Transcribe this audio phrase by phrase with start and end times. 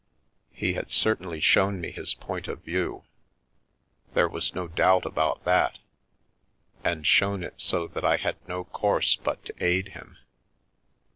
[0.51, 3.03] He had certainly shown me his point of view,
[4.15, 5.77] there was no doubt about that,
[6.83, 10.17] and shown it so that I had no course but to aid him.